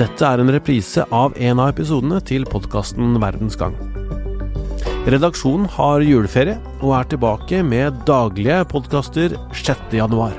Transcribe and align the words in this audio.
Dette 0.00 0.24
er 0.24 0.40
en 0.40 0.48
reprise 0.48 1.02
av 1.12 1.34
en 1.36 1.58
av 1.60 1.74
episodene 1.74 2.22
til 2.24 2.46
podkasten 2.48 3.18
Verdens 3.20 3.58
gang. 3.60 3.74
Redaksjonen 5.12 5.66
har 5.74 6.00
juleferie 6.00 6.54
og 6.78 6.94
er 6.96 7.10
tilbake 7.10 7.60
med 7.66 7.98
daglige 8.08 8.62
podkaster 8.70 9.34
6. 9.52 9.92
januar. 9.98 10.32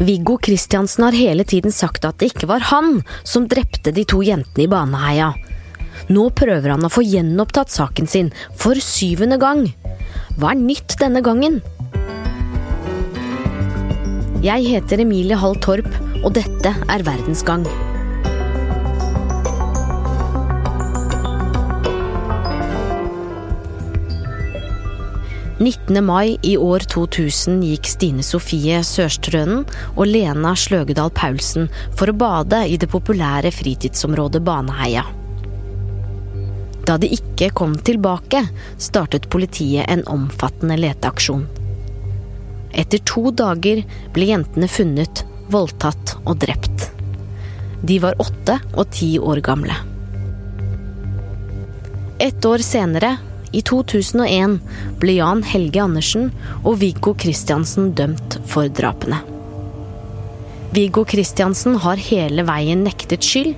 Viggo 0.00 0.38
Kristiansen 0.40 1.04
har 1.04 1.20
hele 1.20 1.44
tiden 1.44 1.76
sagt 1.76 2.08
at 2.08 2.22
det 2.22 2.32
ikke 2.32 2.48
var 2.48 2.64
han 2.72 3.02
som 3.20 3.50
drepte 3.52 3.92
de 3.92 4.08
to 4.08 4.24
jentene 4.24 4.64
i 4.64 4.70
Baneheia. 4.72 5.34
Nå 6.08 6.30
prøver 6.40 6.72
han 6.72 6.88
å 6.88 6.94
få 6.94 7.04
gjenopptatt 7.04 7.74
saken 7.74 8.08
sin 8.08 8.32
for 8.56 8.80
syvende 8.80 9.36
gang. 9.36 9.66
Hva 10.38 10.54
er 10.54 10.62
nytt 10.62 10.96
denne 11.02 11.20
gangen? 11.20 11.60
Jeg 14.38 14.68
heter 14.70 15.00
Emilie 15.02 15.34
Hall 15.34 15.56
Torp, 15.58 15.88
og 16.22 16.30
dette 16.36 16.70
er 16.70 17.02
Verdensgang. 17.02 17.64
«19. 25.58 25.98
mai 26.06 26.36
i 26.46 26.54
år 26.54 26.86
2000 26.86 27.66
gikk 27.66 27.90
Stine 27.90 28.22
Sofie 28.22 28.78
Sørstrønen 28.86 29.66
og 29.96 30.06
Lena 30.06 30.54
Sløgedal 30.54 31.10
Paulsen 31.18 31.66
for 31.98 32.06
å 32.06 32.14
bade 32.14 32.62
i 32.70 32.78
det 32.78 32.92
populære 32.94 33.50
fritidsområdet 33.50 34.46
Baneheia. 34.46 35.02
Da 36.86 36.94
de 36.94 37.10
ikke 37.10 37.50
kom 37.58 37.74
tilbake, 37.82 38.46
startet 38.78 39.26
politiet 39.34 39.90
en 39.90 40.06
omfattende 40.06 40.78
leteaksjon. 40.78 41.48
Etter 42.78 43.02
to 43.02 43.32
dager 43.34 43.82
ble 44.14 44.28
jentene 44.30 44.68
funnet, 44.70 45.24
voldtatt 45.50 46.14
og 46.24 46.36
drept. 46.44 46.90
De 47.82 47.96
var 48.02 48.18
åtte 48.22 48.58
og 48.74 48.90
ti 48.94 49.16
år 49.18 49.42
gamle. 49.42 49.74
Ett 52.22 52.44
år 52.44 52.62
senere, 52.66 53.16
i 53.54 53.62
2001, 53.64 54.58
ble 55.00 55.14
Jan 55.16 55.42
Helge 55.46 55.80
Andersen 55.80 56.30
og 56.60 56.80
Viggo 56.82 57.14
Kristiansen 57.16 57.94
dømt 57.96 58.36
for 58.50 58.68
drapene. 58.68 59.22
Viggo 60.74 61.06
Kristiansen 61.08 61.78
har 61.80 62.02
hele 62.10 62.44
veien 62.44 62.84
nektet 62.84 63.24
skyld. 63.24 63.54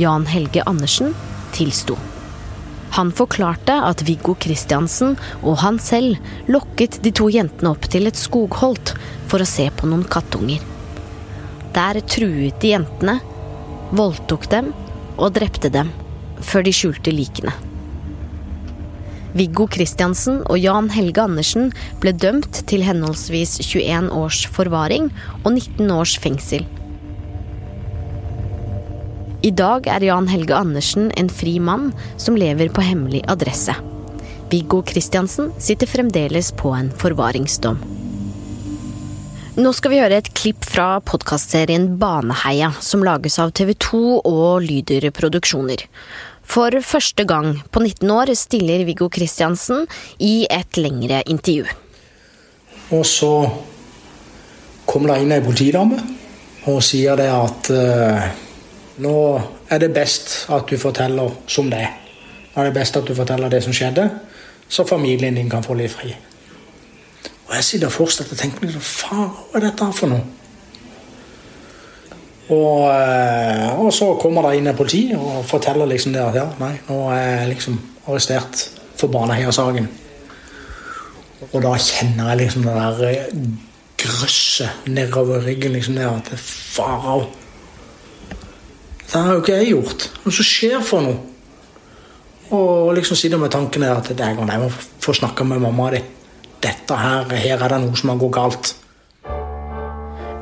Jan 0.00 0.24
Helge 0.30 0.64
Andersen 0.70 1.12
tilsto. 1.52 1.97
Han 2.98 3.12
forklarte 3.14 3.76
at 3.86 4.00
Viggo 4.08 4.32
Kristiansen 4.42 5.12
og 5.46 5.60
han 5.60 5.76
selv 5.78 6.18
lokket 6.50 6.96
de 7.04 7.12
to 7.14 7.28
jentene 7.30 7.70
opp 7.70 7.86
til 7.92 8.10
et 8.10 8.18
skogholt 8.18 8.90
for 9.30 9.38
å 9.38 9.46
se 9.46 9.68
på 9.70 9.86
noen 9.86 10.02
kattunger. 10.02 10.64
Der 11.76 12.00
truet 12.10 12.58
de 12.58 12.72
jentene, 12.72 13.20
voldtok 13.94 14.48
dem 14.50 14.72
og 15.14 15.36
drepte 15.36 15.70
dem, 15.70 15.92
før 16.42 16.66
de 16.66 16.72
skjulte 16.74 17.14
likene. 17.14 17.54
Viggo 19.38 19.68
Kristiansen 19.70 20.40
og 20.48 20.58
Jan 20.58 20.90
Helge 20.90 21.22
Andersen 21.22 21.70
ble 22.02 22.16
dømt 22.16 22.64
til 22.66 22.82
henholdsvis 22.82 23.60
21 23.62 24.10
års 24.10 24.42
forvaring 24.58 25.12
og 25.44 25.52
19 25.52 25.94
års 25.94 26.16
fengsel. 26.18 26.66
I 29.38 29.52
dag 29.54 29.86
er 29.86 30.02
Jan 30.02 30.26
Helge 30.26 30.56
Andersen 30.58 31.12
en 31.14 31.28
fri 31.30 31.58
mann 31.62 31.92
som 32.18 32.34
lever 32.34 32.72
på 32.74 32.82
hemmelig 32.82 33.20
adresse. 33.30 33.74
Viggo 34.50 34.80
Kristiansen 34.82 35.52
sitter 35.62 35.86
fremdeles 35.86 36.50
på 36.58 36.72
en 36.74 36.88
forvaringsdom. 36.90 37.78
Nå 39.58 39.70
skal 39.74 39.92
vi 39.92 40.00
høre 40.02 40.18
et 40.18 40.30
klipp 40.38 40.66
fra 40.66 40.98
podkastserien 41.06 41.86
Baneheia, 42.00 42.72
som 42.82 43.04
lages 43.06 43.38
av 43.42 43.52
TV 43.54 43.76
2 43.78 44.00
og 44.26 44.66
Lyder 44.66 45.06
Produksjoner. 45.14 45.86
For 46.42 46.74
første 46.82 47.26
gang 47.28 47.60
på 47.70 47.84
19 47.84 48.10
år 48.14 48.34
stiller 48.38 48.82
Viggo 48.88 49.06
Kristiansen 49.12 49.86
i 50.18 50.48
et 50.50 50.82
lengre 50.82 51.22
intervju. 51.30 51.68
Og 52.90 53.06
så 53.06 53.32
kommer 54.88 55.14
det 55.14 55.22
inn 55.22 55.38
ei 55.38 55.42
politidame 55.44 56.02
og 56.68 56.82
sier 56.82 57.18
det 57.20 57.28
at 57.30 57.72
uh, 57.74 58.46
nå 58.98 59.16
er 59.70 59.82
det 59.82 59.92
best 59.94 60.48
at 60.54 60.66
du 60.70 60.78
forteller 60.80 61.34
som 61.50 61.70
det 61.70 61.82
er. 61.86 61.92
Nå 62.54 62.62
er 62.62 62.70
det 62.70 62.78
best 62.80 62.96
at 62.98 63.06
du 63.06 63.14
forteller 63.14 63.52
det 63.52 63.62
som 63.64 63.74
skjedde, 63.76 64.08
så 64.68 64.84
familien 64.86 65.36
din 65.36 65.50
kan 65.50 65.64
få 65.64 65.76
litt 65.78 65.94
fri. 65.94 66.14
Og 67.48 67.54
jeg 67.56 67.64
sitter 67.64 67.92
fortsatt 67.92 68.32
og 68.32 68.40
tenker 68.40 68.66
liksom, 68.66 68.84
faen, 68.84 69.30
hva 69.30 69.60
er 69.60 69.68
dette 69.68 69.92
for 69.96 70.12
noe? 70.12 70.26
Og, 72.48 72.88
eh, 72.88 73.70
og, 73.76 73.90
så 73.92 74.14
kommer 74.20 74.46
det 74.48 74.58
inn 74.58 74.70
et 74.70 74.76
politi 74.76 75.02
og 75.16 75.42
forteller 75.48 75.88
liksom 75.88 76.14
det 76.14 76.22
at 76.24 76.36
ja, 76.38 76.46
nei, 76.60 76.74
nå 76.88 77.00
er 77.12 77.24
jeg 77.24 77.48
liksom 77.52 77.80
arrestert 78.08 78.62
for 78.96 79.12
Baneheia-saken. 79.12 79.88
Og 81.48 81.58
da 81.62 81.74
kjenner 81.76 82.32
jeg 82.32 82.40
liksom 82.42 82.64
det 82.64 82.76
der 82.78 83.02
eh, 83.10 83.42
grøsset 84.00 84.88
nedover 84.88 85.44
ryggen. 85.44 85.76
liksom 85.76 86.00
det 86.00 86.08
at 86.08 86.32
Farao. 86.40 87.26
Det 89.08 89.16
har 89.16 89.34
jo 89.34 89.40
ikke 89.40 89.56
jeg 89.56 89.70
gjort. 89.72 90.08
Hva 90.22 90.32
som 90.36 90.46
skjer 90.46 90.82
for 90.84 91.04
noe? 91.04 91.16
Og 92.52 92.94
liksom 92.96 93.16
sitter 93.16 93.40
med 93.40 93.52
tanken 93.52 93.84
at 93.88 94.10
det 94.12 94.24
er 94.24 94.36
jeg 94.36 94.60
må 94.60 94.68
få 95.00 95.14
snakke 95.16 95.44
med 95.48 95.60
mamma 95.64 95.90
di. 95.92 96.02
Dette 96.60 96.96
her, 96.96 97.28
her 97.38 97.62
er 97.62 97.72
det 97.72 97.80
noe 97.84 97.96
som 97.96 98.12
har 98.12 98.20
gått 98.20 98.36
galt. 98.36 98.74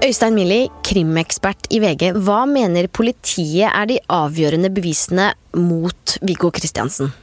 Øystein 0.07 0.37
Millie, 0.37 0.69
krimekspert 0.87 1.71
i 1.73 1.81
VG. 1.83 2.11
Hva 2.27 2.43
mener 2.47 2.87
politiet 2.93 3.71
er 3.71 3.89
de 3.91 4.01
avgjørende 4.13 4.71
bevisene 4.75 5.31
mot 5.57 6.19
Viggo 6.27 6.51
Kristiansen? 6.55 7.15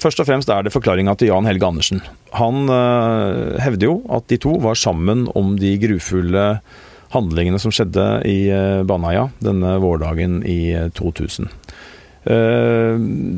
Først 0.00 0.20
og 0.22 0.28
fremst 0.28 0.50
er 0.52 0.64
det 0.64 0.72
forklaringa 0.72 1.14
til 1.18 1.30
Jan 1.30 1.48
Helge 1.48 1.66
Andersen. 1.66 2.02
Han 2.36 2.70
øh, 2.72 3.58
hevder 3.60 3.88
jo 3.88 3.96
at 4.12 4.28
de 4.30 4.38
to 4.40 4.54
var 4.62 4.78
sammen 4.78 5.26
om 5.36 5.56
de 5.60 5.74
grufulle 5.80 6.44
handlingene 7.14 7.58
som 7.62 7.72
skjedde 7.74 8.06
i 8.28 8.38
øh, 8.54 8.82
Baneheia 8.86 9.28
denne 9.42 9.76
vårdagen 9.82 10.40
i 10.46 10.74
2000. 10.96 11.50
Uh, 12.20 12.32
eh, 12.34 12.96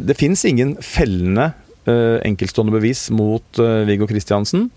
det 0.09 0.19
fins 0.19 0.45
ingen 0.49 0.77
fellende 0.83 1.53
enkeltstående 1.83 2.71
bevis 2.77 3.09
mot 3.11 3.59
Viggo 3.59 4.07
Kristiansen. 4.07 4.69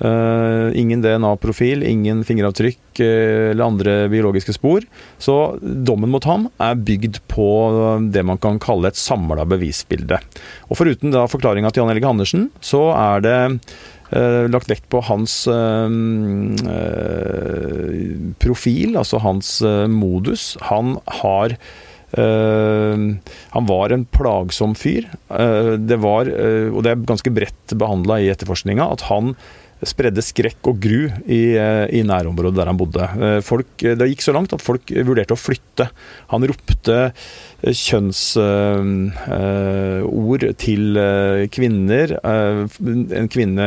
Uh, 0.00 0.72
ingen 0.80 1.02
DNA-profil, 1.04 1.82
ingen 1.84 2.22
fingeravtrykk 2.24 3.02
uh, 3.04 3.50
eller 3.50 3.66
andre 3.66 3.96
biologiske 4.08 4.54
spor. 4.56 4.86
Så 5.20 5.34
dommen 5.60 6.08
mot 6.08 6.24
ham 6.24 6.46
er 6.56 6.80
bygd 6.80 7.20
på 7.28 7.48
det 8.08 8.24
man 8.24 8.40
kan 8.40 8.56
kalle 8.62 8.88
et 8.88 9.00
samla 9.00 9.44
bevisbilde. 9.50 10.16
Og 10.70 10.80
Foruten 10.80 11.12
da 11.12 11.26
forklaringa 11.28 11.72
til 11.72 11.84
Jan 11.84 11.92
Helge 11.92 12.14
Andersen, 12.14 12.48
så 12.64 12.86
er 12.96 13.26
det 13.26 13.36
uh, 14.16 14.48
lagt 14.48 14.72
vekt 14.72 14.88
på 14.88 15.04
hans 15.04 15.42
profil, 18.40 18.96
altså 18.96 19.20
hans 19.20 19.54
modus. 19.92 20.54
Han 20.72 20.96
har 21.20 21.58
han 22.10 23.66
var 23.68 23.92
en 23.94 24.00
plagsom 24.10 24.72
fyr. 24.74 25.04
det 25.78 25.98
var, 26.02 26.26
og 26.26 26.80
det 26.82 26.90
er 26.90 27.04
ganske 27.06 27.30
bredt 27.30 27.74
behandla 27.78 28.16
i 28.18 28.26
etterforskninga, 28.32 28.88
at 28.96 29.04
han 29.06 29.36
spredde 29.86 30.22
skrekk 30.24 30.68
og 30.68 30.80
gru 30.82 31.06
i, 31.24 31.56
eh, 31.56 31.86
i, 31.96 32.02
nærområdet 32.06 32.58
der 32.58 32.70
han 32.70 32.78
bodde. 32.80 33.00
Eh, 33.00 33.40
folk, 33.44 33.70
eh, 33.82 33.96
det 33.96 34.10
gikk 34.10 34.22
så 34.24 34.34
langt 34.36 34.52
at 34.52 34.62
folk 34.64 34.82
vurderte 34.90 35.34
å 35.36 35.40
flytte. 35.40 35.88
Han 36.32 36.44
ropte 36.48 37.12
kjønnsord 37.64 39.14
øh, 40.44 40.54
til 40.60 41.00
kvinner. 41.52 42.16
En 42.24 43.28
kvinne 43.32 43.66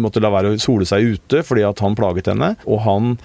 måtte 0.00 0.20
la 0.24 0.32
være 0.32 0.54
å 0.54 0.58
sole 0.60 0.88
seg 0.88 1.14
ute 1.16 1.44
fordi 1.46 1.62
at 1.68 1.80
han 1.84 1.96
plaget 1.98 2.32
henne. 2.32 2.54
Og 2.68 2.78
han 2.84 3.16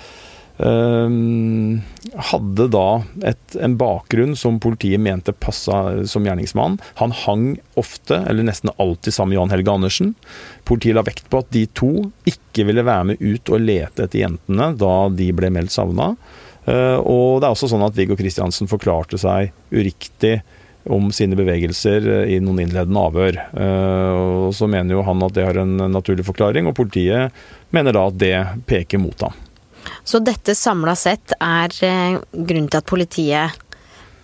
hadde 0.59 2.67
da 2.69 3.01
et, 3.25 3.55
en 3.57 3.77
bakgrunn 3.77 4.35
som 4.37 4.59
politiet 4.61 5.01
mente 5.01 5.33
passa 5.33 6.05
som 6.07 6.25
gjerningsmann. 6.27 6.77
Han 7.01 7.15
hang 7.23 7.47
ofte, 7.79 8.19
eller 8.29 8.45
nesten 8.45 8.73
alltid, 8.77 9.13
sammen 9.13 9.33
med 9.33 9.39
Johan 9.39 9.53
Helge 9.55 9.71
Andersen. 9.71 10.13
Politiet 10.63 10.95
la 10.95 11.05
vekt 11.05 11.29
på 11.29 11.41
at 11.41 11.49
de 11.55 11.65
to 11.73 11.91
ikke 12.29 12.67
ville 12.69 12.85
være 12.85 13.09
med 13.11 13.23
ut 13.23 13.49
og 13.49 13.65
lete 13.65 14.05
etter 14.05 14.25
jentene 14.25 14.73
da 14.77 14.95
de 15.09 15.31
ble 15.35 15.49
meldt 15.53 15.73
savna. 15.73 16.13
Ehm, 16.65 16.99
og 17.01 17.41
det 17.41 17.47
er 17.47 17.55
også 17.55 17.71
sånn 17.71 17.85
at 17.85 17.95
Viggo 17.97 18.17
Kristiansen 18.19 18.69
forklarte 18.71 19.19
seg 19.19 19.53
uriktig 19.73 20.41
om 20.83 21.13
sine 21.15 21.37
bevegelser 21.39 22.05
i 22.27 22.41
noen 22.43 22.65
innledende 22.65 23.05
avhør. 23.07 23.39
Ehm, 23.55 24.49
og 24.49 24.53
Så 24.53 24.69
mener 24.69 24.95
jo 24.95 25.07
han 25.07 25.23
at 25.23 25.33
det 25.33 25.47
har 25.47 25.57
en 25.57 25.77
naturlig 25.91 26.25
forklaring, 26.27 26.67
og 26.67 26.77
politiet 26.77 27.33
mener 27.71 27.95
da 27.95 28.07
at 28.07 28.19
det 28.21 28.37
peker 28.69 29.01
mot 29.01 29.25
ham. 29.25 29.33
Så 30.03 30.19
dette 30.19 30.55
samla 30.55 30.95
sett 30.99 31.31
er 31.39 31.71
eh, 31.85 32.17
grunnen 32.31 32.67
til 32.71 32.81
at 32.81 32.89
politiet 32.89 33.61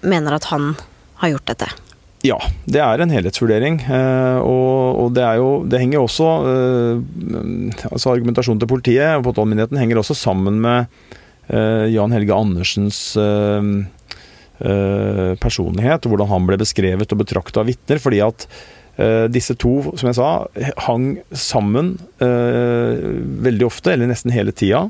mener 0.04 0.36
at 0.36 0.50
han 0.52 0.74
har 1.22 1.34
gjort 1.34 1.48
dette? 1.54 1.70
Ja, 2.28 2.36
det 2.68 2.81
er 2.84 3.00
en 3.00 3.14
helhetsvurdering. 3.16 3.80
Eh, 3.88 4.40
og 4.44 5.14
det, 5.16 5.24
jo, 5.40 5.64
det 5.72 5.80
henger 5.80 6.04
også 6.04 6.28
eh, 6.52 6.98
altså 7.94 8.12
Argumentasjonen 8.12 8.60
til 8.60 8.72
politiet 8.72 9.16
og 9.16 9.24
påtalemyndigheten 9.30 9.80
henger 9.80 10.04
også 10.04 10.18
sammen 10.20 10.62
med 10.66 10.92
Jan 11.50 12.12
Helge 12.14 12.36
Andersens 12.38 13.18
personlighet, 15.42 16.04
og 16.06 16.12
hvordan 16.12 16.30
han 16.30 16.46
ble 16.46 16.60
beskrevet 16.62 17.10
og 17.10 17.22
betrakta 17.24 17.64
av 17.64 17.72
vitner. 17.72 17.98
fordi 17.98 18.20
at 18.22 18.46
disse 19.34 19.56
to, 19.58 19.72
som 19.98 20.12
jeg 20.12 20.20
sa, 20.20 20.46
hang 20.86 21.08
sammen 21.34 21.96
veldig 22.14 23.66
ofte, 23.66 23.96
eller 23.96 24.12
nesten 24.12 24.36
hele 24.36 24.54
tida. 24.54 24.84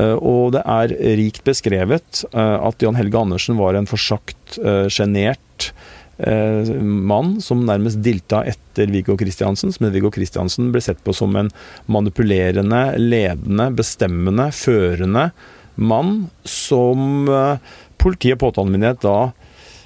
Og 0.00 0.54
det 0.54 0.62
er 0.64 0.94
rikt 1.18 1.42
beskrevet 1.44 2.22
at 2.32 2.80
Jan 2.80 2.96
Helge 2.96 3.18
Andersen 3.20 3.58
var 3.58 3.76
en 3.76 3.88
forsagt, 3.90 4.56
sjenert 4.88 5.72
eh, 6.18 6.72
mann 6.82 7.40
som 7.40 7.64
nærmest 7.66 8.02
dilta 8.04 8.42
etter 8.48 8.90
Viggo 8.92 9.16
Kristiansen. 9.18 9.72
Men 9.80 9.92
Viggo 9.94 10.10
Kristiansen 10.14 10.72
ble 10.74 10.82
sett 10.84 11.02
på 11.04 11.14
som 11.16 11.36
en 11.38 11.50
manipulerende, 11.92 12.84
ledende, 13.00 13.70
bestemmende, 13.76 14.50
førende 14.56 15.30
mann 15.74 16.26
som 16.44 17.28
eh, 17.28 17.56
politi 18.02 18.34
og 18.34 18.42
påtalemyndighet 18.42 19.02
da 19.04 19.16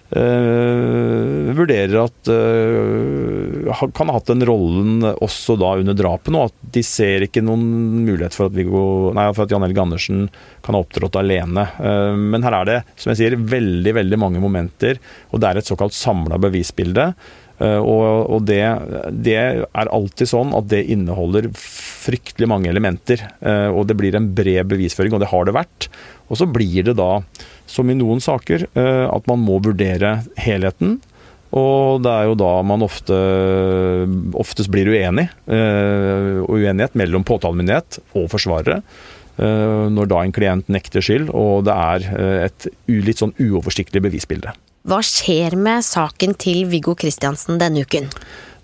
Uh, 0.06 1.50
vurderer 1.58 1.96
at 1.98 2.28
uh, 2.30 3.86
kan 3.90 4.06
ha 4.06 4.14
hatt 4.14 4.28
den 4.30 4.44
rollen 4.46 5.02
også 5.02 5.56
da 5.58 5.72
under 5.80 5.96
drapene, 5.98 6.38
og 6.38 6.52
at 6.52 6.68
de 6.76 6.82
ser 6.86 7.24
ikke 7.26 7.42
noen 7.42 7.64
mulighet 8.06 8.36
for 8.36 8.46
at, 8.46 8.54
Viggo, 8.54 8.84
nei, 9.16 9.24
for 9.34 9.46
at 9.46 9.54
Jan 9.54 9.66
Helge 9.66 9.82
Andersen 9.82 10.20
kan 10.62 10.78
ha 10.78 10.82
opptrådt 10.84 11.18
alene. 11.18 11.66
Uh, 11.80 12.14
men 12.14 12.46
her 12.46 12.60
er 12.60 12.70
det, 12.70 12.78
som 12.94 13.10
jeg 13.12 13.22
sier, 13.22 13.38
veldig 13.56 13.96
veldig 13.98 14.20
mange 14.22 14.42
momenter, 14.42 15.02
og 15.32 15.42
det 15.42 15.50
er 15.50 15.60
et 15.62 15.72
såkalt 15.72 15.96
samla 15.96 16.38
bevisbilde. 16.44 17.10
Og, 17.56 18.02
og 18.36 18.42
det, 18.44 18.60
det, 19.24 19.32
er 19.32 19.88
alltid 19.88 20.28
sånn 20.28 20.50
at 20.58 20.66
det 20.68 20.82
inneholder 20.92 21.46
fryktelig 21.56 22.50
mange 22.52 22.68
elementer. 22.68 23.22
Og 23.72 23.86
det 23.88 23.96
blir 23.96 24.18
en 24.18 24.26
bred 24.36 24.68
bevisføring, 24.68 25.16
og 25.16 25.22
det 25.22 25.30
har 25.30 25.48
det 25.48 25.54
vært. 25.56 25.86
Og 26.28 26.36
så 26.36 26.44
blir 26.52 26.84
det 26.84 26.98
da 27.00 27.22
som 27.66 27.90
i 27.90 27.98
noen 27.98 28.22
saker, 28.22 28.68
eh, 28.74 29.04
at 29.10 29.28
man 29.30 29.42
må 29.42 29.58
vurdere 29.64 30.20
helheten. 30.40 30.98
Og 31.56 32.02
det 32.04 32.12
er 32.12 32.28
jo 32.28 32.38
da 32.38 32.52
man 32.66 32.84
ofte, 32.84 33.16
oftest 34.36 34.70
blir 34.72 34.90
uenig, 34.92 35.28
eh, 35.46 36.42
og 36.42 36.58
uenighet 36.58 36.96
mellom 36.98 37.24
påtalemyndighet 37.26 38.00
og 38.18 38.28
forsvarere. 38.32 38.82
Eh, 39.36 39.86
når 39.92 40.08
da 40.10 40.22
en 40.24 40.32
klient 40.32 40.68
nekter 40.72 41.04
skyld, 41.04 41.30
og 41.30 41.66
det 41.68 41.74
er 41.76 42.46
et 42.48 42.68
litt 42.88 43.20
sånn 43.20 43.36
uoversiktlig 43.36 44.02
bevisbilde. 44.08 44.54
Hva 44.86 45.00
skjer 45.02 45.56
med 45.58 45.82
saken 45.82 46.36
til 46.38 46.64
Viggo 46.70 46.94
Kristiansen 46.94 47.58
denne 47.58 47.82
uken? 47.82 48.06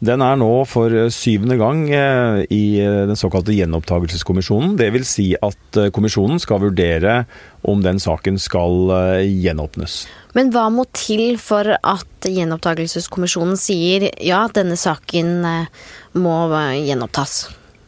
Den 0.02 0.22
er 0.24 0.38
nå 0.40 0.50
for 0.66 0.90
syvende 1.14 1.54
gang 1.60 1.84
i 1.86 2.64
den 2.82 3.18
såkalte 3.18 3.54
gjenopptakelseskommisjonen. 3.54 4.74
Det 4.80 4.88
vil 4.96 5.06
si 5.06 5.28
at 5.38 5.78
kommisjonen 5.94 6.42
skal 6.42 6.64
vurdere 6.64 7.20
om 7.62 7.82
den 7.82 8.00
saken 8.02 8.38
skal 8.42 8.90
eh, 8.90 9.30
gjenåpnes. 9.44 10.02
Men 10.36 10.52
hva 10.52 10.68
må 10.72 10.86
til 10.96 11.36
for 11.40 11.68
at 11.76 12.28
gjenopptakelseskommisjonen 12.28 13.58
sier 13.60 14.08
ja, 14.24 14.44
denne 14.54 14.78
saken 14.80 15.34
eh, 15.46 15.82
må 16.18 16.36
eh, 16.56 16.78
gjenopptas? 16.88 17.42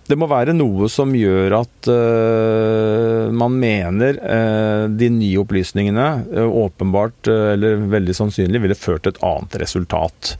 Det 0.04 0.18
må 0.20 0.28
være 0.28 0.52
noe 0.52 0.90
som 0.92 1.14
gjør 1.16 1.54
at 1.62 1.86
uh, 1.88 3.30
man 3.32 3.54
mener 3.56 4.18
uh, 4.20 4.84
de 4.92 5.08
nye 5.08 5.38
opplysningene 5.40 6.08
uh, 6.28 6.44
åpenbart, 6.44 7.30
eller 7.32 7.80
veldig 7.88 8.16
sannsynlig, 8.18 8.60
ville 8.66 8.76
ført 8.76 9.06
til 9.06 9.14
et 9.14 9.22
annet 9.24 9.56
resultat. 9.62 10.34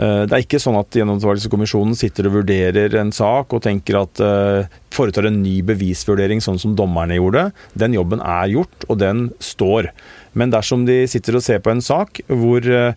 Eh, 0.00 0.22
det 0.24 0.32
er 0.32 0.44
ikke 0.44 0.60
sånn 0.62 0.78
at 0.80 0.96
Gjennomtvalgelseskommisjonen 0.96 1.98
sitter 1.98 2.28
og 2.30 2.38
vurderer 2.38 2.94
en 3.00 3.12
sak 3.12 3.52
og 3.52 3.64
tenker 3.66 3.98
at 4.00 4.22
uh, 4.24 4.78
foretar 4.94 5.28
en 5.28 5.40
ny 5.42 5.58
bevisvurdering, 5.66 6.40
sånn 6.40 6.60
som 6.62 6.76
dommerne 6.78 7.18
gjorde. 7.18 7.50
Den 7.78 7.96
jobben 7.98 8.22
er 8.24 8.48
gjort, 8.54 8.86
og 8.88 9.00
den 9.02 9.28
står. 9.44 9.90
Men 10.38 10.52
dersom 10.52 10.84
de 10.86 11.02
sitter 11.10 11.38
og 11.38 11.44
ser 11.44 11.62
på 11.64 11.72
en 11.72 11.82
sak 11.84 12.20
hvor 12.28 12.64
uh, 12.66 12.92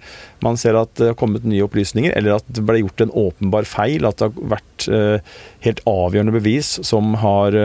man 0.45 0.59
ser 0.59 0.77
at 0.77 0.91
det 0.99 1.11
har 1.11 1.17
kommet 1.19 1.47
nye 1.47 1.63
opplysninger, 1.65 2.13
eller 2.17 2.37
at 2.37 2.47
det 2.53 2.65
ble 2.67 2.81
gjort 2.83 3.05
en 3.05 3.13
åpenbar 3.23 3.67
feil, 3.69 4.05
at 4.05 4.19
det 4.19 4.29
har 4.29 4.53
vært 4.55 4.87
uh, 4.91 5.35
helt 5.65 5.81
avgjørende 5.89 6.35
bevis 6.35 6.75
som 6.85 7.13
har 7.21 7.55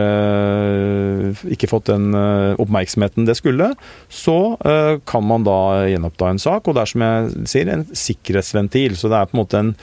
ikke 1.51 1.67
fått 1.67 1.89
den 1.89 2.13
oppmerksomheten 2.15 3.25
det 3.27 3.35
skulle, 3.37 3.73
så 4.07 4.37
kan 5.09 5.25
man 5.27 5.43
da 5.43 5.87
gjenoppta 5.89 6.29
en 6.31 6.39
sak. 6.39 6.67
Og 6.67 6.77
det 6.77 6.83
er 6.83 6.91
som 6.93 7.03
jeg 7.03 7.49
sier, 7.51 7.71
en 7.73 7.83
sikkerhetsventil. 7.91 8.95
Så 8.99 9.11
det 9.11 9.19
er 9.19 9.27
på 9.27 9.35
en 9.35 9.41
måte 9.41 9.59
en 9.59 9.73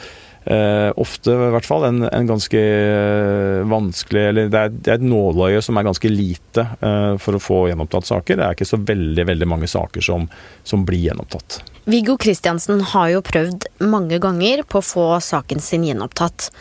Uh, 0.46 0.92
ofte, 1.02 1.32
i 1.34 1.48
hvert 1.50 1.66
fall, 1.66 1.88
en, 1.88 2.04
en 2.06 2.28
ganske 2.28 2.60
uh, 2.60 3.64
vanskelig 3.66 4.20
Eller 4.28 4.50
det 4.52 4.60
er, 4.60 4.68
det 4.70 4.92
er 4.92 5.00
et 5.00 5.06
nåløye 5.10 5.62
som 5.64 5.74
er 5.74 5.88
ganske 5.88 6.10
lite 6.12 6.62
eh, 6.62 7.16
for 7.18 7.34
å 7.34 7.40
få 7.42 7.56
gjenopptatt 7.66 8.06
saker. 8.06 8.38
Det 8.38 8.44
er 8.46 8.54
ikke 8.54 8.68
så 8.68 8.78
veldig 8.78 9.24
veldig 9.26 9.48
mange 9.50 9.66
saker 9.70 10.04
som, 10.06 10.28
som 10.62 10.84
blir 10.86 11.08
gjenopptatt. 11.08 11.58
Viggo 11.90 12.14
Kristiansen 12.22 12.84
har 12.92 13.10
jo 13.16 13.24
prøvd 13.26 13.66
mange 13.90 14.20
ganger 14.22 14.62
på 14.70 14.78
å 14.78 14.86
få 14.86 15.06
saken 15.24 15.62
sin 15.62 15.84
gjenopptatt. 15.88 16.52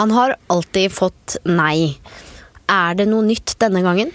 Han 0.00 0.12
har 0.16 0.34
alltid 0.50 0.92
fått 0.94 1.38
nei. 1.46 1.94
Er 2.68 2.98
det 2.98 3.06
noe 3.08 3.22
nytt 3.26 3.54
denne 3.62 3.84
gangen? 3.86 4.10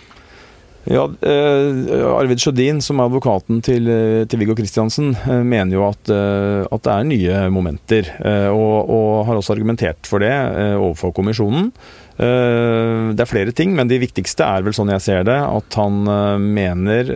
Ja, 0.83 1.05
eh, 1.21 2.07
Arvid 2.11 2.41
Sjødin, 2.43 2.81
som 2.83 2.99
er 2.99 3.07
advokaten 3.07 3.61
til, 3.63 3.87
eh, 3.87 4.25
til 4.27 4.39
Viggo 4.41 4.55
Kristiansen, 4.55 5.13
eh, 5.15 5.43
mener 5.43 5.77
jo 5.77 5.85
at, 5.87 6.11
at, 6.11 6.83
det 6.83 6.91
er 6.91 7.03
nye 7.07 7.49
momenter. 7.49 8.03
Og, 8.51 8.89
og, 8.89 9.25
har 9.25 9.35
også 9.39 9.53
argumentert 9.55 10.03
for 10.03 10.19
det 10.19 10.33
overfor 10.75 11.13
kommisjonen. 11.15 11.71
det 12.17 13.19
er 13.19 13.25
flere 13.25 13.51
ting, 13.51 13.73
men 13.73 13.87
det 13.87 14.01
viktigste 14.01 14.43
er 14.43 14.61
vel 14.61 14.73
sånn 14.75 14.91
jeg 14.91 15.01
ser 15.01 15.23
det, 15.23 15.39
at 15.39 15.73
han 15.79 16.03
mener 16.43 17.09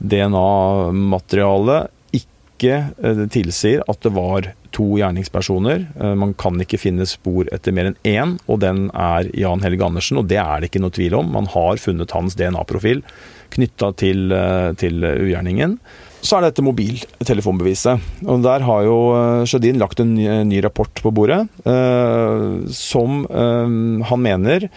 DNA-materialet 0.00 1.88
ikke 2.12 3.28
tilsier 3.32 3.80
at 3.88 4.02
det 4.02 4.12
var 4.12 4.50
to 4.74 4.86
gjerningspersoner. 5.00 5.86
Eh, 6.00 6.14
man 6.18 6.34
kan 6.38 6.60
ikke 6.62 6.80
finne 6.80 7.06
spor 7.08 7.48
etter 7.54 7.74
mer 7.76 7.90
enn 7.90 7.98
én, 8.06 8.36
og 8.46 8.62
den 8.64 8.88
er 8.94 9.30
Jan 9.36 9.64
Helge 9.64 9.86
Andersen. 9.86 10.20
Og 10.20 10.28
det 10.30 10.40
er 10.42 10.60
det 10.60 10.70
ikke 10.70 10.82
noe 10.84 10.94
tvil 10.94 11.18
om. 11.18 11.32
Man 11.34 11.50
har 11.52 11.82
funnet 11.82 12.14
hans 12.16 12.38
DNA-profil 12.38 13.02
knytta 13.50 13.90
til, 13.98 14.30
eh, 14.32 14.70
til 14.78 15.02
ugjerningen. 15.04 15.78
Så 16.20 16.36
er 16.36 16.44
det 16.44 16.52
dette 16.52 16.66
mobiltelefonbeviset. 16.66 18.00
Og 18.28 18.42
Der 18.44 18.60
har 18.66 18.84
jo 18.84 18.96
eh, 19.16 19.44
Sjødin 19.48 19.80
lagt 19.80 20.00
en 20.00 20.14
ny, 20.14 20.26
ny, 20.44 20.60
rapport 20.64 20.92
på 21.02 21.12
bordet, 21.16 21.42
eh, 21.64 22.48
som 22.76 23.24
eh, 23.24 23.76
han 24.10 24.22
mener 24.22 24.68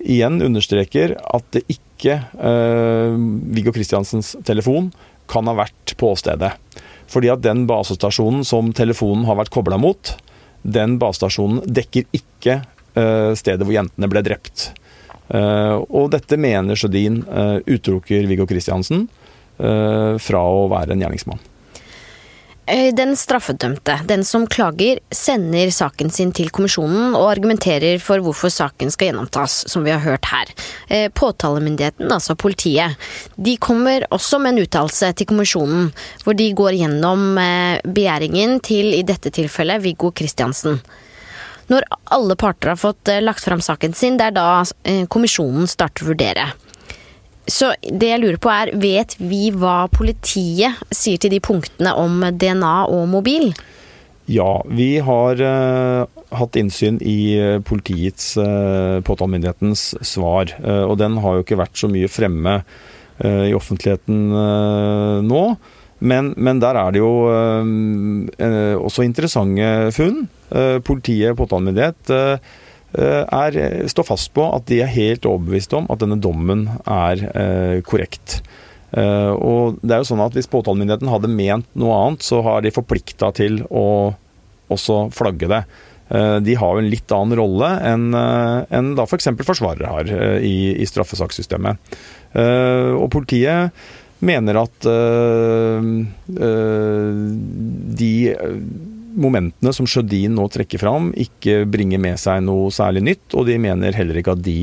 igjen 0.00 0.40
understreker 0.44 1.16
at 1.20 1.44
det 1.52 1.64
ikke 1.68 2.16
eh, 2.20 3.16
Viggo 3.52 3.72
Kristiansens 3.72 4.34
telefon 4.48 4.90
kan 5.30 5.46
ha 5.46 5.54
vært 5.54 5.94
på 5.98 6.10
åstedet. 6.14 6.52
Fordi 7.10 7.30
at 7.32 7.42
den 7.42 7.64
basestasjonen 7.68 8.44
som 8.46 8.70
telefonen 8.76 9.26
har 9.28 9.38
vært 9.40 9.52
kobla 9.54 9.78
mot, 9.80 10.14
den 10.62 10.98
basestasjonen 11.00 11.64
dekker 11.66 12.06
ikke 12.14 12.60
uh, 12.62 13.32
stedet 13.38 13.64
hvor 13.64 13.74
jentene 13.74 14.10
ble 14.12 14.22
drept. 14.26 14.70
Uh, 15.30 15.82
og 15.86 16.10
dette 16.14 16.38
mener 16.40 16.78
Sjødin 16.78 17.22
uh, 17.26 17.58
utelukker 17.66 18.28
Viggo 18.30 18.48
Kristiansen 18.50 19.08
fra 19.60 20.40
å 20.40 20.60
være 20.72 20.94
en 20.94 21.02
gjerningsmann. 21.02 21.40
Eh, 22.70 22.94
den 22.94 23.16
straffedømte, 23.16 23.96
den 24.06 24.20
som 24.24 24.44
klager, 24.46 25.00
sender 25.10 25.72
saken 25.74 26.10
sin 26.14 26.30
til 26.30 26.52
kommisjonen 26.54 27.16
og 27.18 27.24
argumenterer 27.32 27.98
for 27.98 28.22
hvorfor 28.22 28.52
saken 28.54 28.92
skal 28.94 29.10
gjennomtas, 29.10 29.64
som 29.72 29.82
vi 29.82 29.90
har 29.90 30.04
hørt 30.04 30.28
her. 30.30 30.52
Eh, 30.86 31.08
påtalemyndigheten, 31.10 32.12
altså 32.14 32.38
politiet, 32.38 32.94
de 33.34 33.56
kommer 33.58 34.06
også 34.14 34.38
med 34.38 34.54
en 34.54 34.62
uttalelse 34.62 35.10
til 35.18 35.26
kommisjonen, 35.32 35.90
hvor 36.22 36.38
de 36.38 36.46
går 36.54 36.78
gjennom 36.78 37.42
eh, 37.42 37.82
begjæringen 37.82 38.60
til, 38.62 38.94
i 38.94 39.02
dette 39.02 39.34
tilfellet, 39.34 39.82
Viggo 39.82 40.14
Kristiansen. 40.14 40.78
Når 41.74 41.90
alle 42.14 42.38
parter 42.38 42.76
har 42.76 42.78
fått 42.78 43.10
lagt 43.22 43.42
fram 43.42 43.62
saken 43.62 43.98
sin, 43.98 44.16
det 44.18 44.30
er 44.30 44.38
da 44.38 45.06
kommisjonen 45.10 45.66
starter 45.70 46.06
å 46.06 46.12
vurdere. 46.12 46.50
Så 47.50 47.72
det 47.82 48.12
jeg 48.12 48.22
lurer 48.22 48.38
på 48.42 48.52
er, 48.52 48.70
vet 48.78 49.16
vi 49.18 49.50
hva 49.50 49.84
politiet 49.92 50.78
sier 50.94 51.20
til 51.20 51.34
de 51.34 51.40
punktene 51.42 51.96
om 51.98 52.22
DNA 52.30 52.76
og 52.86 53.08
mobil? 53.10 53.50
Ja, 54.30 54.60
vi 54.70 55.00
har 55.02 55.42
uh, 55.42 56.06
hatt 56.38 56.58
innsyn 56.60 57.00
i 57.02 57.18
uh, 57.34 57.58
politiets, 57.66 58.36
uh, 58.38 59.02
påtalemyndighetens 59.06 59.88
svar. 60.06 60.52
Uh, 60.62 60.84
og 60.86 61.00
den 61.02 61.18
har 61.24 61.36
jo 61.36 61.44
ikke 61.44 61.58
vært 61.58 61.80
så 61.80 61.90
mye 61.90 62.10
fremme 62.10 62.62
i 63.20 63.50
offentligheten 63.52 64.30
nå. 65.28 65.40
Men, 66.00 66.30
men, 66.40 66.60
der 66.62 66.78
er 66.80 66.94
det 66.94 67.02
jo 67.02 67.10
også 68.80 69.04
interessante 69.04 69.90
funn. 69.92 70.22
politiet, 70.88 71.36
påtalemyndighet 71.36 72.14
Eh, 72.16 72.38
er, 72.98 73.58
står 73.90 74.06
fast 74.08 74.32
på 74.34 74.44
at 74.50 74.66
de 74.70 74.80
er 74.82 74.90
helt 74.90 75.26
overbevist 75.28 75.74
om 75.78 75.86
at 75.92 76.00
denne 76.02 76.18
dommen 76.22 76.66
er 76.84 77.22
eh, 77.30 77.76
korrekt. 77.86 78.40
Eh, 78.90 79.30
og 79.30 79.78
det 79.84 79.94
er 79.94 80.02
jo 80.02 80.08
sånn 80.08 80.24
at 80.24 80.34
Hvis 80.34 80.50
påtalemyndigheten 80.50 81.12
hadde 81.12 81.30
ment 81.30 81.68
noe 81.78 81.94
annet, 81.94 82.26
så 82.26 82.42
har 82.46 82.64
de 82.64 82.74
forplikta 82.74 83.30
til 83.36 83.62
å 83.70 84.14
også 84.70 85.08
flagge 85.14 85.50
det. 85.50 85.64
De 86.10 86.54
har 86.58 86.74
jo 86.74 86.80
en 86.82 86.88
litt 86.90 87.12
annen 87.14 87.38
rolle 87.38 87.68
enn 87.86 88.14
en 88.14 88.88
da 88.98 89.04
f.eks. 89.06 89.28
For 89.30 89.46
forsvarere 89.46 89.90
har 89.90 90.08
i, 90.42 90.74
i 90.82 90.86
straffesakssystemet. 90.90 91.78
Og 92.98 93.06
politiet 93.14 93.70
mener 94.18 94.58
at 94.58 94.88
de 98.02 98.10
momentene 99.16 99.72
som 99.74 99.88
Sjødin 99.88 100.36
nå 100.38 100.46
trekker 100.52 100.80
fram, 100.82 101.10
ikke 101.18 101.64
bringer 101.70 102.00
med 102.02 102.20
seg 102.20 102.44
noe 102.46 102.70
særlig 102.74 103.04
nytt, 103.06 103.36
og 103.36 103.48
de 103.48 103.58
mener 103.62 103.96
heller 103.96 104.20
ikke 104.20 104.36
at 104.36 104.44
de 104.46 104.58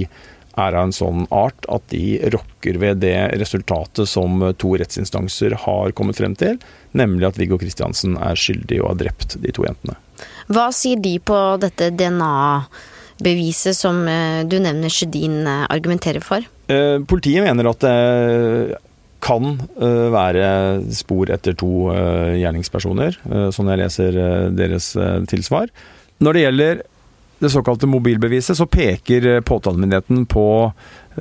er 0.58 0.74
av 0.74 0.88
en 0.88 0.96
sånn 0.96 1.28
art 1.34 1.68
at 1.70 1.86
de 1.92 2.18
rokker 2.34 2.80
ved 2.82 3.04
det 3.04 3.16
resultatet 3.38 4.10
som 4.10 4.42
to 4.58 4.74
rettsinstanser 4.82 5.54
har 5.68 5.94
kommet 5.98 6.18
frem 6.18 6.34
til, 6.40 6.58
nemlig 6.98 7.30
at 7.30 7.38
Viggo 7.38 7.60
Kristiansen 7.62 8.18
er 8.18 8.40
skyldig 8.40 8.82
og 8.82 8.92
har 8.92 9.02
drept 9.04 9.38
de 9.44 9.54
to 9.54 9.68
jentene. 9.68 9.98
Hva 10.50 10.70
sier 10.74 10.98
de 11.04 11.14
på 11.22 11.38
dette 11.62 11.92
DNA-beviset 11.94 13.78
som 13.78 14.02
eh, 14.10 14.42
du 14.50 14.58
nevner 14.64 14.94
Sjødin 14.94 15.44
eh, 15.46 15.66
argumenterer 15.70 16.26
for? 16.26 16.46
Eh, 16.72 16.98
politiet 17.06 17.46
mener 17.46 17.70
at 17.70 17.86
det 17.86 18.78
kan 19.24 19.56
være 19.78 20.48
spor 20.94 21.32
etter 21.34 21.56
to 21.58 21.90
gjerningspersoner, 21.90 23.18
sånn 23.56 23.72
jeg 23.72 23.82
leser 23.82 24.20
deres 24.54 24.92
tilsvar. 25.32 25.72
Når 26.24 26.38
det 26.38 26.44
gjelder 26.44 26.86
det 27.40 27.50
såkalte 27.54 27.88
mobilbeviset, 27.90 28.58
så 28.58 28.66
peker 28.66 29.28
eh, 29.30 29.44
påtalemyndigheten 29.46 30.26
på 30.30 30.46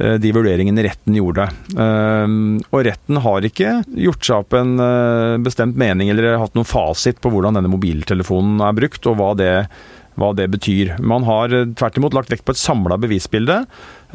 eh, 0.00 0.14
de 0.20 0.32
vurderingene 0.32 0.86
retten 0.86 1.16
gjorde. 1.18 1.48
Eh, 1.76 2.36
og 2.70 2.86
retten 2.88 3.20
har 3.24 3.48
ikke 3.48 3.74
gjort 4.06 4.24
seg 4.24 4.46
opp 4.46 4.56
en 4.56 4.76
bestemt 5.44 5.76
mening 5.78 6.10
eller 6.12 6.38
hatt 6.40 6.56
noen 6.56 6.68
fasit 6.68 7.20
på 7.20 7.32
hvordan 7.32 7.58
denne 7.58 7.72
mobiltelefonen 7.72 8.64
er 8.64 8.78
brukt, 8.78 9.10
og 9.10 9.20
hva 9.20 9.34
det, 9.36 9.52
hva 10.16 10.32
det 10.36 10.48
betyr. 10.54 10.96
Man 11.04 11.28
har 11.28 11.52
tvert 11.76 12.00
imot 12.00 12.16
lagt 12.16 12.32
vekt 12.32 12.46
på 12.48 12.56
et 12.56 12.64
samla 12.64 12.96
bevisbilde, 13.02 13.64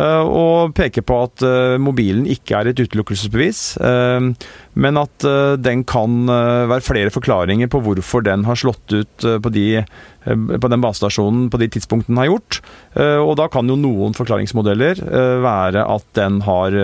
og 0.01 0.73
peker 0.77 1.03
på 1.05 1.17
at 1.25 1.43
mobilen 1.81 2.23
ikke 2.29 2.57
er 2.57 2.69
et 2.71 2.79
utelukkelsesbevis, 2.81 3.61
men 3.81 4.99
at 5.01 5.27
den 5.61 5.83
kan 5.87 6.25
være 6.25 6.85
flere 6.85 7.13
forklaringer 7.13 7.69
på 7.71 7.81
hvorfor 7.85 8.23
den 8.25 8.47
har 8.47 8.59
slått 8.59 8.95
ut 8.95 9.27
på 9.43 9.53
de 9.53 9.83
Eh, 10.25 10.37
på 10.61 10.69
den 10.69 10.81
basestasjonen 10.83 11.47
på 11.49 11.57
de 11.61 11.67
tidspunktene 11.71 12.13
den 12.13 12.21
har 12.21 12.29
gjort. 12.29 12.59
Eh, 12.93 13.17
og 13.17 13.33
da 13.39 13.47
kan 13.51 13.69
jo 13.69 13.77
noen 13.79 14.13
forklaringsmodeller 14.17 15.01
eh, 15.01 15.37
være 15.41 15.85
at 15.89 16.05
den 16.17 16.41
har 16.45 16.75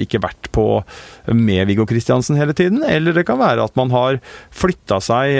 ikke 0.00 0.22
vært 0.22 0.48
på 0.54 0.66
med 1.34 1.66
Viggo 1.68 1.84
Kristiansen 1.88 2.38
hele 2.38 2.54
tiden, 2.56 2.82
eller 2.86 3.16
det 3.16 3.26
kan 3.28 3.40
være 3.40 3.64
at 3.66 3.76
man 3.78 3.90
har 3.92 4.18
flytta 4.54 4.98
seg 5.02 5.36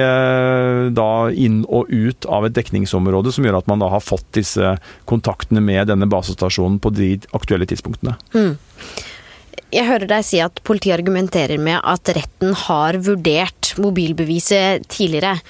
da 0.96 1.10
inn 1.30 1.62
og 1.72 1.90
ut 1.90 2.26
av 2.30 2.46
et 2.46 2.56
dekningsområde 2.56 3.32
som 3.34 3.46
gjør 3.46 3.60
at 3.60 3.70
man 3.70 3.82
da 3.82 3.88
har 3.92 4.04
fått 4.04 4.26
disse 4.36 4.74
kontaktene 5.08 5.62
med 5.64 5.88
denne 5.90 6.08
basestasjonen 6.10 6.78
på 6.82 6.92
de 6.96 7.10
aktuelle 7.36 7.68
tidspunktene. 7.68 8.16
Mm. 8.34 8.56
Jeg 9.74 9.88
hører 9.88 10.06
deg 10.06 10.22
si 10.22 10.38
at 10.40 10.60
politiet 10.64 10.94
argumenterer 10.94 11.58
med 11.58 11.80
at 11.82 12.08
retten 12.14 12.54
har 12.66 12.96
vurdert 13.02 13.72
mobilbeviset 13.82 14.86
tidligere. 14.92 15.40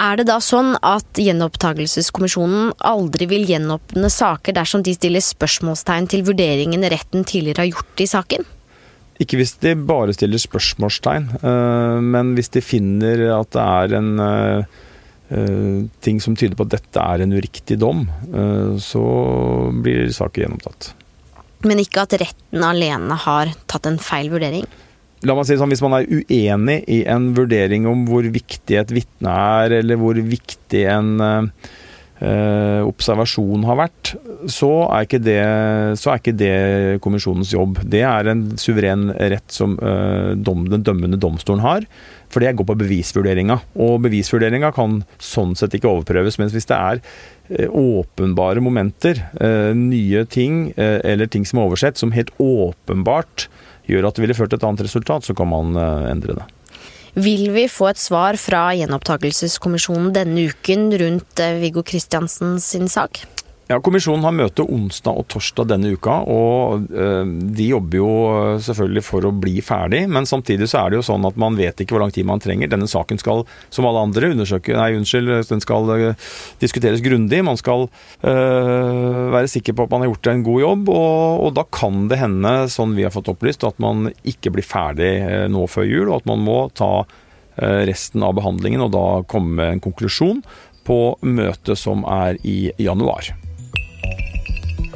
Er 0.00 0.18
det 0.18 0.26
da 0.26 0.40
sånn 0.42 0.74
at 0.82 1.20
gjenopptakelseskommisjonen 1.20 2.72
aldri 2.90 3.28
vil 3.30 3.46
gjenåpne 3.46 4.10
saker 4.10 4.56
dersom 4.58 4.82
de 4.84 4.96
stiller 4.96 5.22
spørsmålstegn 5.24 6.10
til 6.10 6.26
vurderingen 6.26 6.88
retten 6.90 7.22
tidligere 7.22 7.62
har 7.62 7.70
gjort 7.70 8.02
i 8.02 8.10
saken? 8.10 8.48
Ikke 9.20 9.36
hvis 9.36 9.54
de 9.60 9.74
bare 9.76 10.14
stiller 10.16 10.40
spørsmålstegn, 10.40 11.26
eh, 11.40 11.98
men 12.00 12.32
hvis 12.36 12.50
de 12.56 12.64
finner 12.64 13.26
at 13.36 13.50
det 13.52 13.64
er 13.64 13.96
en 13.98 14.14
eh, 14.24 14.78
eh, 15.36 15.74
ting 16.00 16.22
som 16.24 16.34
tyder 16.34 16.56
på 16.56 16.64
at 16.64 16.78
dette 16.78 17.04
er 17.04 17.24
en 17.24 17.36
uriktig 17.36 17.76
dom, 17.80 18.06
så 18.80 19.04
blir 19.84 20.08
saken 20.16 20.46
gjenopptatt. 20.46 20.94
Men 21.66 21.82
ikke 21.82 22.06
at 22.06 22.16
retten 22.20 22.64
alene 22.64 23.16
har 23.26 23.52
tatt 23.70 23.88
en 23.88 23.98
feil 24.00 24.30
vurdering? 24.32 24.64
La 25.28 25.34
meg 25.36 25.44
si 25.44 25.58
sånn, 25.60 25.68
Hvis 25.68 25.82
man 25.84 25.98
er 25.98 26.08
uenig 26.08 26.78
i 26.88 27.02
en 27.12 27.30
vurdering 27.36 27.84
om 27.90 28.06
hvor 28.08 28.24
viktig 28.24 28.78
et 28.80 28.94
vitne 28.94 29.34
er, 29.60 29.76
eller 29.82 30.00
hvor 30.00 30.16
viktig 30.16 30.86
en 30.88 31.10
uh, 32.20 32.86
observasjon 32.86 33.64
har 33.68 33.78
vært, 33.80 34.12
så 34.50 34.70
er, 34.86 35.06
ikke 35.06 35.20
det, 35.24 35.40
så 36.00 36.12
er 36.12 36.20
ikke 36.22 36.36
det 36.38 36.54
kommisjonens 37.04 37.52
jobb. 37.54 37.82
Det 37.84 38.02
er 38.06 38.30
en 38.30 38.46
suveren 38.60 39.10
rett 39.12 39.52
som 39.52 39.74
eh, 39.76 40.32
dom, 40.40 40.64
den 40.70 40.84
dømmende 40.86 41.18
domstolen 41.20 41.60
har. 41.64 41.84
For 42.32 42.40
det 42.40 42.54
går 42.56 42.68
på 42.68 42.78
bevisvurderinga. 42.80 43.58
Og 43.84 43.98
bevisvurderinga 44.06 44.70
kan 44.76 45.00
sånn 45.20 45.56
sett 45.58 45.74
ikke 45.76 45.90
overprøves. 45.90 46.38
Mens 46.40 46.54
hvis 46.56 46.68
det 46.70 46.78
er 46.78 47.68
åpenbare 47.68 48.62
momenter, 48.62 49.18
nye 49.76 50.22
ting 50.30 50.68
eller 50.78 51.28
ting 51.28 51.44
som 51.48 51.58
er 51.58 51.68
oversett, 51.68 51.98
som 51.98 52.14
helt 52.14 52.30
åpenbart 52.40 53.48
gjør 53.90 54.08
at 54.08 54.16
det 54.16 54.24
ville 54.24 54.36
ført 54.38 54.52
til 54.52 54.60
et 54.60 54.66
annet 54.66 54.86
resultat, 54.86 55.26
så 55.26 55.36
kan 55.36 55.50
man 55.50 55.76
eh, 55.78 56.10
endre 56.12 56.38
det. 56.40 56.48
Vil 57.14 57.48
vi 57.54 57.66
få 57.70 57.90
et 57.90 57.98
svar 57.98 58.38
fra 58.38 58.68
gjenopptakelseskommisjonen 58.78 60.12
denne 60.14 60.46
uken 60.52 60.90
rundt 61.02 61.42
eh, 61.42 61.58
Viggo 61.58 61.82
Kristiansen 61.86 62.58
sin 62.62 62.88
sak? 62.90 63.24
Ja, 63.70 63.76
Kommisjonen 63.78 64.24
har 64.26 64.32
møte 64.34 64.64
onsdag 64.66 65.14
og 65.14 65.28
torsdag 65.30 65.68
denne 65.70 65.92
uka, 65.94 66.16
og 66.26 66.88
øh, 66.90 67.28
de 67.54 67.68
jobber 67.68 68.00
jo 68.00 68.14
selvfølgelig 68.66 69.02
for 69.06 69.26
å 69.28 69.30
bli 69.30 69.60
ferdig. 69.62 70.00
Men 70.10 70.24
samtidig 70.26 70.66
så 70.72 70.80
er 70.80 70.90
det 70.90 70.98
jo 70.98 71.04
sånn 71.06 71.28
at 71.28 71.36
man 71.38 71.54
vet 71.54 71.78
ikke 71.78 71.94
hvor 71.94 72.02
lang 72.02 72.10
tid 72.10 72.26
man 72.26 72.42
trenger. 72.42 72.72
Denne 72.72 72.88
saken 72.90 73.20
skal, 73.22 73.44
som 73.70 73.86
alle 73.86 74.02
andre, 74.08 74.32
undersøke 74.34 74.74
Nei, 74.74 74.88
unnskyld, 74.98 75.30
den 75.46 75.62
skal 75.62 75.86
øh, 75.94 76.32
diskuteres 76.58 77.04
grundig. 77.04 77.44
Man 77.46 77.60
skal 77.60 77.86
øh, 77.86 79.20
være 79.36 79.52
sikker 79.52 79.76
på 79.78 79.86
at 79.86 79.94
man 79.94 80.02
har 80.02 80.10
gjort 80.10 80.30
en 80.32 80.42
god 80.48 80.58
jobb, 80.64 80.90
og, 80.90 81.44
og, 81.44 81.52
da 81.60 81.64
kan 81.70 82.08
det 82.10 82.18
hende, 82.18 82.54
sånn 82.74 82.96
vi 82.98 83.04
har 83.06 83.14
fått 83.14 83.30
opplyst, 83.30 83.68
at 83.68 83.78
man 83.78 84.08
ikke 84.26 84.50
blir 84.56 84.66
ferdig 84.66 85.12
nå 85.52 85.62
før 85.70 85.86
jul, 85.86 86.08
og 86.08 86.24
at 86.24 86.26
man 86.32 86.42
må 86.42 86.64
ta 86.74 86.90
resten 87.60 88.22
av 88.24 88.32
behandlingen 88.38 88.80
og 88.86 88.94
da 88.94 89.04
komme 89.28 89.52
med 89.58 89.74
en 89.74 89.84
konklusjon 89.84 90.40
på 90.88 90.98
møtet 91.28 91.76
som 91.78 92.06
er 92.08 92.40
i 92.46 92.72
januar. 92.80 93.30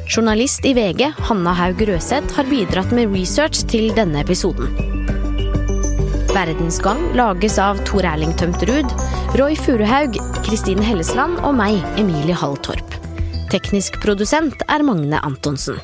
Journalist 0.07 0.65
i 0.65 0.73
VG, 0.73 1.13
Hanna 1.17 1.53
Haug 1.53 1.81
Røseth, 1.81 2.35
har 2.37 2.45
bidratt 2.45 2.91
med 2.93 3.09
research 3.09 3.63
til 3.71 3.89
denne 3.97 4.21
episoden. 4.21 4.69
Verdensgang 6.29 7.01
lages 7.17 7.57
av 7.61 7.79
Tor 7.89 8.05
Erling 8.05 8.35
Tømterud, 8.37 8.93
Roy 9.39 9.57
Furuhaug, 9.57 10.19
Kristine 10.45 10.85
Hellesland 10.85 11.41
og 11.41 11.57
meg, 11.57 11.81
Emilie 11.97 12.37
Hall 12.37 12.57
Torp. 12.61 12.99
Teknisk 13.49 13.97
produsent 14.03 14.61
er 14.69 14.85
Magne 14.85 15.23
Antonsen. 15.25 15.81